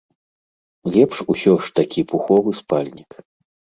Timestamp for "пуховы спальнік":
2.13-3.11